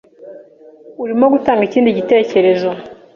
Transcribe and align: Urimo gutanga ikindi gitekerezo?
Urimo 1.03 1.25
gutanga 1.33 1.61
ikindi 1.65 1.97
gitekerezo? 1.97 2.69